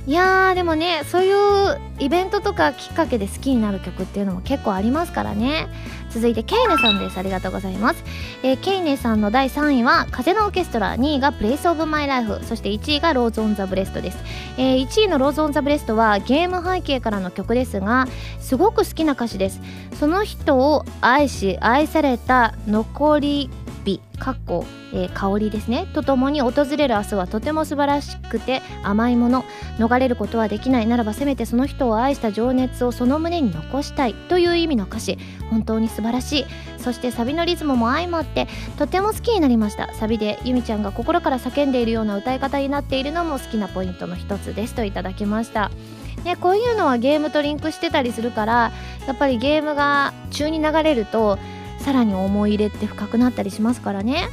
[0.07, 5.67] いやーでもねそういうイベントとかきっかけで好きになる曲っていうのも結構ありますからね。
[6.11, 7.17] 続いてケイネさんです。
[7.17, 8.03] ありがとうございます、
[8.43, 14.17] えー、ケイネさんの第3位は風のオーケストラ2位が Place of my life そして1位が Rose on the breast です、
[14.57, 18.07] えー、1位の Rose on the breast はゲーム背景からの曲ですが
[18.39, 19.61] すごく好きな歌詞です。
[19.99, 23.49] その人を愛し愛された残り
[23.83, 25.87] 美かっこ、えー、香りですね。
[25.93, 29.43] とともに訪れる明日はとても素晴らしくて甘いもの
[29.77, 30.87] 逃れることはできない。
[30.87, 34.13] ならばせめてその人を愛した情熱をその胸に残したい。
[34.13, 35.17] という意味の歌詞。
[35.49, 36.45] 本当に素晴らしい。
[36.77, 39.93] そしてサビのリズムも相まってとても好きになりました。
[39.93, 44.75] サビでゆみちゃんが心から叫んでいるような歌い方になっているのも好きなポイントの一つです。
[44.75, 45.71] といただきました。
[46.23, 48.71] ね、こういうのはゲームとリンクしてたりするから
[49.07, 51.39] やっぱりゲームが中に流れると
[51.81, 54.29] さらに思い入れって深くなったりしますからね。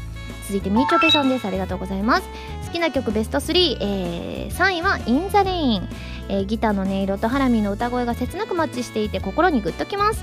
[0.47, 1.47] 続いてみーちょぺさんです。
[1.47, 2.29] ありがとうございます。
[2.67, 5.89] 好きな曲ベスト3、えー、3位は「In the rain」
[6.31, 10.23] えー、ギターの音色とはらみーの歌声が切なくマッチしていて心にグッときます。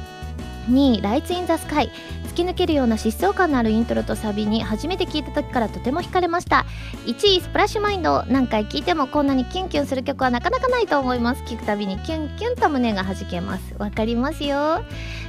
[0.69, 1.91] 2位「Lights in the sky」
[2.35, 6.65] 突き抜けるような疾走感のあるイントロとサビに初めて聞いた時からとても惹かれました。
[7.05, 11.43] 1位「スプラッシュマインド」何回聴いてもこんなにキュンキュンする曲はなかなかないと思います。
[11.43, 13.73] 聴くたびにキュンキュンと胸が弾けます。
[13.77, 14.83] わかりますよ。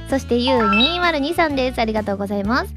[0.09, 1.79] そして U2023 です。
[1.79, 2.73] ありがとうございます。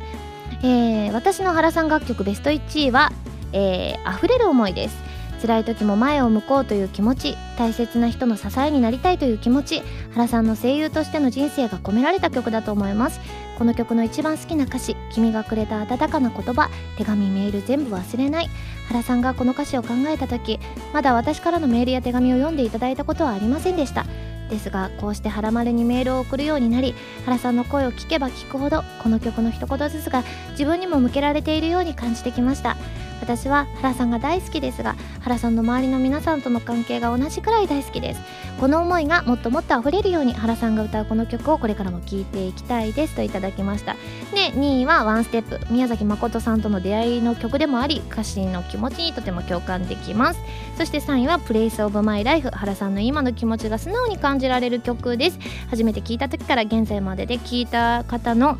[0.62, 3.10] えー、私の原さん楽曲ベスト1位は、
[3.52, 5.09] えー、溢れる思いです。
[5.40, 13.20] 辛い時も前を向こうという気持ち大切な人の支えになりたいという気持ち原さんの声優としての人生が込められた曲だと思います。
[13.58, 18.48] この曲の一番好きな歌詞「君がくれた温かな言葉手紙メール全部忘れない」
[18.88, 20.58] 原さんがこの歌詞を考えた時
[20.94, 24.06] まだ私からのメールや手紙を読んでいただいたことはありませんでした。
[24.48, 32.76] ですがこうして原丸にメールを送るようになり原さんの声を聞けば聞くほどこの曲の一言ずつが自分にも向けられているように感じてきました。
[33.20, 38.20] 私は原さんが大好きですが原さんの周りの皆さんとの関係が同じくらい大好きです。
[38.58, 43.94] この思いがもっともっと溢れるように原さんが歌うこの曲をこれからも聴いていきたいですといただきました。
[44.34, 50.40] で2位はワンステップ宮崎誠さんとの出会いの曲でもあり歌詞の気持ちにとても共感できます。
[50.76, 55.38] そして3位はプレイスオブマイライフ原さんの今の気持ちが素直に感じられる曲です。
[55.68, 58.58] 初めて聴いた時から現在までで聴いた方の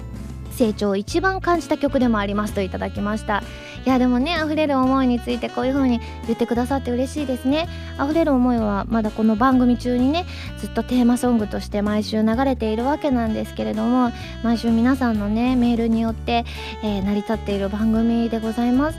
[0.50, 3.42] 成長を一番感じた曲でもありますといただきました。
[3.86, 7.68] いやでもね溢れる思いについてこういう風に言ってくださって嬉しいですね。
[8.02, 10.26] 溢れる思いはまだこの番組中にね
[10.58, 14.12] ずっとテーマソングとして毎週流れているわけなんですけれども
[14.42, 16.44] 毎週皆さんのねメールによって、
[16.82, 18.98] えー、成り立っている番組でございます。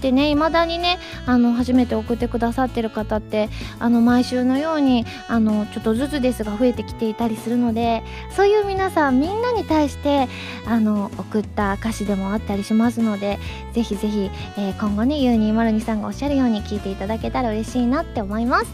[0.00, 8.02] でね未だにねあの初めて送ってくださってる方ってあの毎週のようにあのちょっとずつですが増えてきていたりするので
[8.34, 10.28] そういう皆さんみんなに対して
[10.66, 13.38] あの送った歌詞でもあったりしますので
[13.74, 14.19] ぜひぜひ
[14.58, 18.66] えー、今後ね U202 さんがおっしゃるように聞いていただけたら嬉しいなって思います。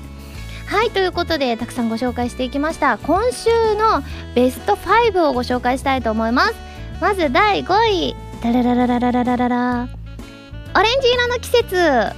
[0.66, 2.98] はいということでたくさんご紹介していきました。
[2.98, 4.02] 今週の
[4.34, 6.54] ベスト5をご紹介したいと思います。
[7.00, 8.16] まず第5位。
[8.42, 9.88] ダラララララララララ。
[10.74, 12.12] オレンジ色の季節。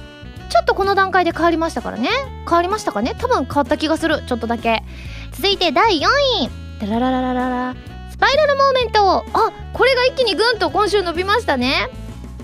[0.49, 2.09] ちょっとこの段階で変わりましたからね。
[2.45, 3.13] 変わりましたかね？
[3.19, 4.23] 多分変わった気がする。
[4.25, 4.83] ちょっとだけ。
[5.31, 6.05] 続いて第4
[6.41, 6.49] 位。
[6.81, 7.75] ダララララララ。
[8.09, 11.89] スパイラルモーメントあこれが一気にぐんと今週伸びましたね。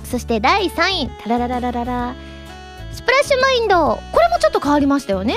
[0.06, 2.16] そして第3位タララララララ。
[2.92, 3.76] スプラッシュマインド。
[3.78, 5.36] これもちょっと変わりましたよね。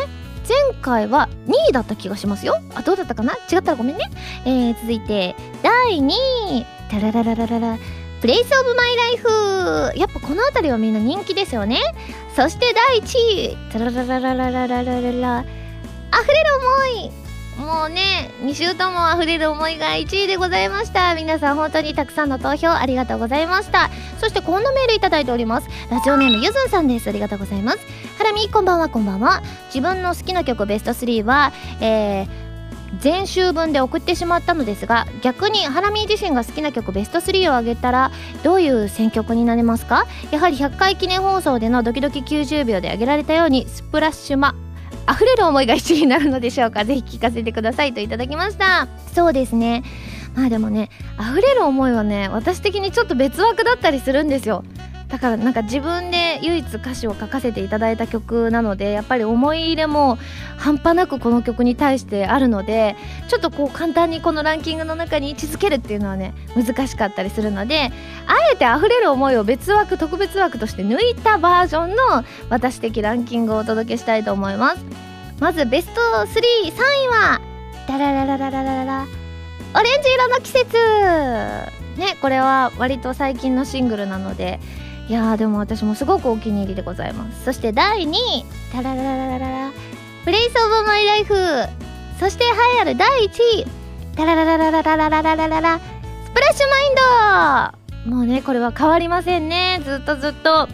[0.48, 2.54] 前回は2位だった気がしますよ。
[2.74, 3.34] あどうだったかな？
[3.52, 4.10] 違ったらごめんね、
[4.44, 6.66] えー、続いて第2位。
[6.90, 7.78] タララララララ。
[8.20, 9.98] プレイスオブマイライフ。
[9.98, 11.80] やっぱこの辺りはみんな人気ですよね。
[12.34, 13.18] そして第1
[13.52, 13.56] 位。
[13.72, 15.00] タララララララララララ。
[15.00, 17.27] 溢れる思い。
[17.58, 21.14] もうね2週とも溢れる思いが1位でございました。
[21.14, 23.90] 皆さん本当にたくさんの投票ありがとうございました。
[24.18, 25.68] そしてこんなメールいただいております。
[25.90, 27.08] ラジオネームゆずんさんです。
[27.08, 27.78] ありがとうございます。
[28.16, 29.42] ハラミこんばんはこんばんは。
[29.74, 32.48] 自分の好きな曲ベスト3はえー
[33.04, 38.10] 前週分で送ってしまったのですが逆にハラミー自身が好きな曲ベスト3を挙げたら
[38.42, 40.06] どういう選曲になりますか？
[40.30, 44.54] やはり100回記念放送でのドキドキ90秒で挙げられたようにスプラッシュマ。
[45.10, 46.84] 溢れる思いが一位になるのでしょうか？
[46.86, 48.88] ぜひ聞かせてくださいといただきました。
[49.14, 49.82] そうですね。
[50.34, 54.62] まあでもね溢れる思いはね私的にちょっと別枠だったりするんですよ
[55.08, 60.18] だからなんか自分で唯一歌詞を書かせていただいた曲なのでやっぱり思い入れも
[60.58, 62.94] 半端なくこの曲に対してあるので
[63.28, 67.90] ちょっとこう簡単にこのランキングの中に位置づけるっていうのはね難しかったりするので
[68.26, 74.84] あえて溢れる思いを別枠特別枠として抜いたバージョンの私的ランキングをお届けしたいと思います。
[75.40, 77.40] まずベスト33位は
[77.86, 79.06] ダラララララララ。
[79.74, 81.78] オレンジ色の季節。
[81.98, 84.60] ねこれは割と最近のシングルなので
[85.08, 87.44] いやーでも私もすごくお気に入りでございます。
[87.44, 88.44] そして第2位。
[88.72, 89.72] タララララララ。
[90.24, 91.34] プレイスオブマイライフ
[92.20, 93.66] そして栄えある第1位。
[94.14, 95.60] タラララララララララララ。
[95.60, 99.80] ラスプラッシュマインドもうねこれは変わりませんね。
[99.84, 100.68] ずっとずっと。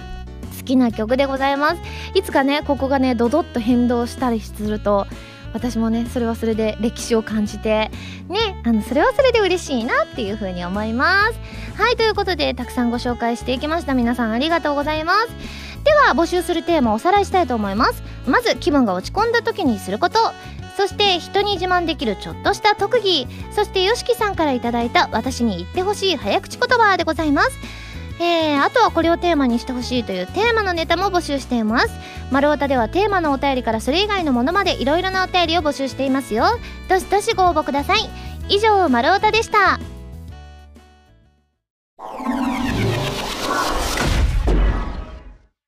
[0.58, 1.80] 好きな曲でございます。
[2.14, 5.06] いつかねここがねドドッと変動したりすると
[5.54, 7.90] 私もねそれはそれで歴史を感じて
[8.28, 11.38] ねあのそれはそれで嬉しいなっていうふうに思います。
[11.80, 13.94] はいということでたくさんご紹介していきました。
[13.94, 15.28] 皆さんありがとうございます。
[15.84, 18.02] では募集するテーマをおさらいしたいと思います。
[18.26, 20.18] まず気分が落ち込んだ時にすること。
[20.76, 23.28] そして人に自慢できるちょっとした特技。
[23.52, 27.83] そして YOSHIKI さんから頂いた私に言ってほしい早口言葉でございます。
[28.20, 31.90] えー、あとはこれをテーマにしてほしいというテーマのネタも募集しています。
[32.30, 36.44] 丸太ではテーマのお便りからそれ以外のものまでいろいろなお便りを募集していますよ。
[36.88, 38.08] どしどしご応募ください。
[38.48, 39.80] 以上丸太でした。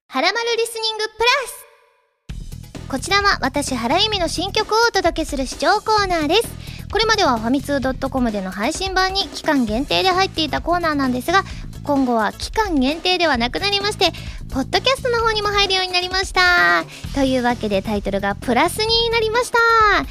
[0.08, 2.88] はらまるリスニングプラス。
[2.88, 6.66] こちらは私原由美の新曲をお届けする視聴コーナーです。
[6.90, 11.42] これまではファミツー .com での配信版に期間限定で入っていたコーナーなんですが
[11.86, 14.10] 今後は期間限定ではなくなりまして、
[14.52, 16.84] ポッドキャストの方にも入るようになりました。
[17.14, 19.58] というわけでタイトルがプラスになりました。
[20.02, 20.08] ね、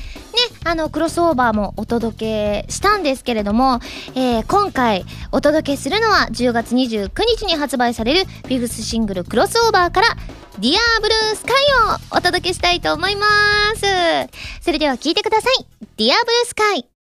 [0.63, 3.81] あの、クロスオーバーもお届けしたんですけれども、
[4.15, 10.07] えー、今回お届けするのは10月29日に発売されるフィフスシングルクロスオーバーから、
[10.59, 11.55] ディアブルースカイ
[12.13, 13.25] をお届けしたいと思いま
[13.75, 13.81] す。
[14.61, 15.65] それでは聞いてください。
[15.97, 16.94] ディアブルースカイ。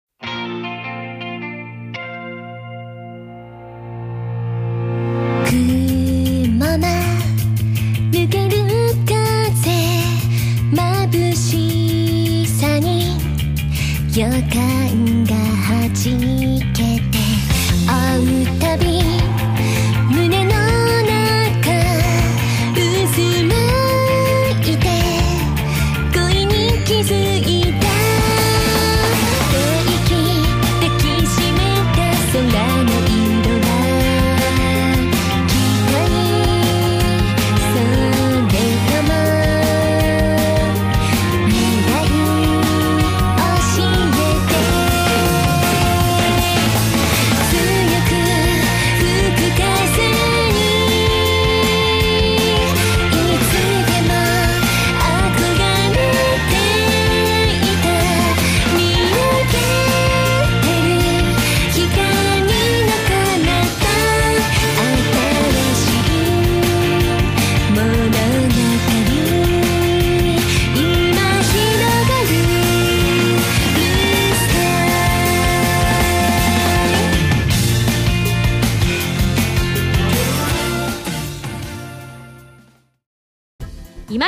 [6.71, 6.87] まま
[8.11, 8.63] 抜ける
[9.05, 9.71] 風
[10.71, 13.17] 眩しさに
[14.15, 16.11] 予感がはじ
[16.73, 17.17] けて
[17.85, 19.20] 会うたび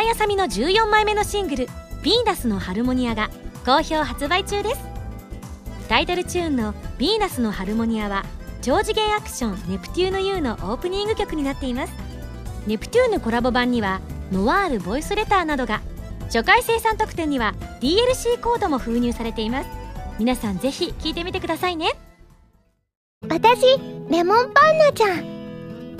[0.01, 1.67] 井あさみの14枚目のシングル
[2.01, 3.29] 「ヴィーナスのハルモニア」が
[3.65, 4.81] 好評発売中です。
[5.87, 8.25] タイトルチューンの「ヴィーナスのハルモニア」は
[8.61, 11.93] 超次元アクション「ネプテューヌ U」のオープニング曲になっています。
[12.65, 13.99] ネプテューヌコラボ版には
[14.31, 15.81] ノワールボイスレターなどが
[16.25, 19.69] 初回生産特典には DLC コードも封入されています。
[20.17, 21.91] 皆さんぜひ聞いてみてくださいね。
[23.29, 23.77] 私
[24.09, 25.33] レモンパンナちゃん。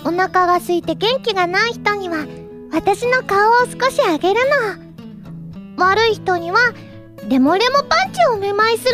[0.06, 2.26] お腹が空いて元気がない人には
[2.74, 4.40] 私の顔を少しあげる
[5.78, 6.58] の悪い人には
[7.30, 8.94] レモレモパンチをお見舞いする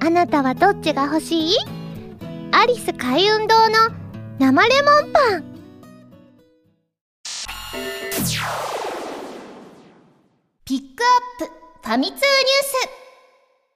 [0.00, 1.52] のあなたはどっちが欲しい？
[2.52, 3.74] アリス海運堂の
[4.38, 5.44] 生レモンパン。
[10.64, 11.52] ピックアップ
[11.86, 12.22] ファミ通ニュー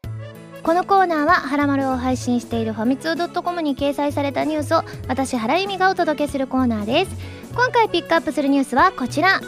[0.09, 0.63] ス。
[0.63, 7.42] このコーナーは「はらまる」を配信しているファミツー .com に掲載されたニュースを私原由美がお届けするコーナーです。
[7.55, 9.41] 今回ピックアップするニュースはこちら。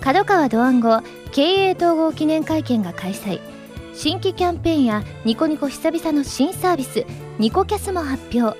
[0.00, 1.00] 角川ドワンゴ
[1.32, 3.40] 経営統合記念会見が開催。
[3.92, 7.04] 新規キャンペーンやニコニコ久々の新サービス
[7.38, 8.56] ニコキャスも発表。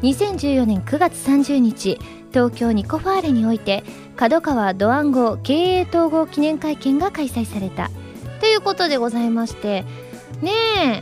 [0.00, 1.98] 2014年9月30日
[2.32, 3.84] 東京ニコファーレにおいて
[4.16, 7.90] 角川ドワンゴ経営統合記念会見が開催された。
[8.40, 9.84] ということでございまして。
[10.42, 10.50] ね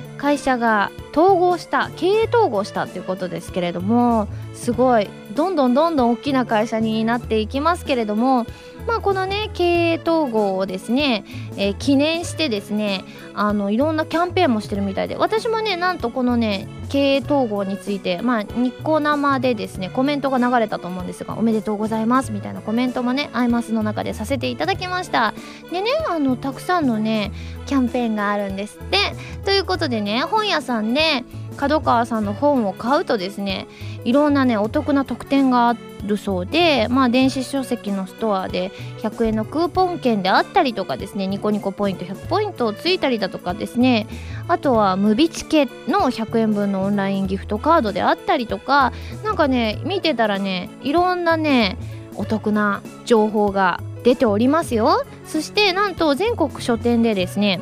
[0.04, 8.46] え会社が統合した経営統合したっていうことですけれどもすごいどんどんどんどん大きな会社になっていきますけれども
[8.86, 11.24] まあこのね経営統合をですね、
[11.56, 13.04] えー、記念してですね
[13.34, 25.34] あのいろんなキャンペーンもしてるみたいで私もねなんとこのね経営統合についてまあ日光生でですねコメントが流れたと思うんですがおめでとうございますみたいなコメントもねアイマスの中でさせていただきました。
[25.70, 27.32] でねあのたくさんのね
[27.66, 28.98] キャンペーンがあるんですって。
[29.44, 31.24] ということでね本屋さんで
[31.56, 33.66] 角川さんの本を買うとですね
[34.04, 44.06] いろんなねお得な特典があるそうでまあ電子書籍のストアで100円のクーポン券であったりとかですねニコニコポイント100ポイントをついたりだとかですね
[44.48, 48.92] あとはムビチケの100円分のオンラインギフトカードであったりとか
[49.22, 51.76] なんかね見てたらねいろんなね
[52.16, 55.04] お得な情報が出ておりますよ。
[55.24, 57.60] そしてなんと全国書店でですね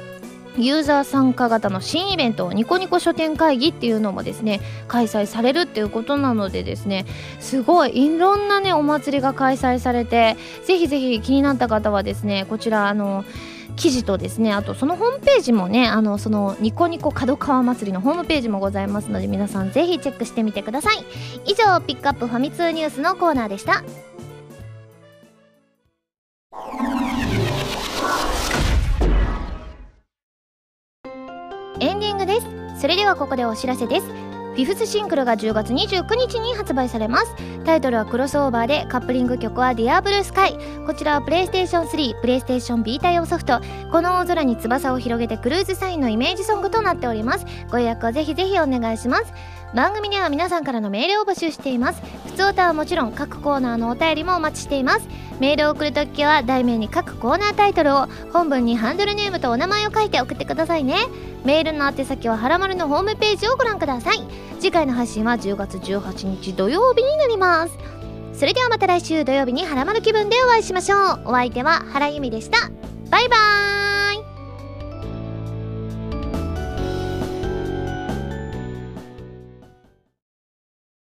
[0.57, 7.07] ユーザー参加型の新イベントニコニコ書店会議っていうのもですね開催されるっていうことなのでですね
[7.39, 13.25] すごいいろんなねお祭りが開催されてぜひぜひ気になった方はですねこちらあの
[13.77, 21.05] 記事とですねあとそのホームページもねあのそのニコニコ角川祭りのホームページもございますので皆さんぜひチェックしてみてください。
[21.47, 23.83] 以上ピックアップファミ通ニュースのコーナーでした。
[32.81, 34.07] それではここでお知らせです。
[34.07, 37.35] フィフスシングルが10月29日に発売されます。
[37.67, 43.61] タイトルはクロスオーバーでカップリング曲は「DearBlueSky こちらはプレイステーション3プレイステーション B 対応ソフト。
[43.93, 47.45] この大空に翼を広げてクルーズサインのイメージソングとなっております。
[47.71, 49.25] ご予約をぜひぜひお願いします。
[49.75, 52.03] 番組では皆さんからのメールを募集しています。
[52.27, 55.07] 普通歌はもちろん各コーナーのお便りもお待ちしています。
[55.39, 60.97] メールを送るときは題名に各コーナータイトルを本文にハンドルネームとお名前を書いて送ってくださいね。
[61.45, 64.21] メールの宛先ははらまるのホームページをご覧ください。
[64.59, 67.79] 次回の配信は10月18日土曜日になります。
[68.35, 71.21] それではまた来週土曜日にはらまる気分でお会いしましょう。
[71.27, 72.59] お相手は原由美でした。
[73.11, 74.30] バイバーイ。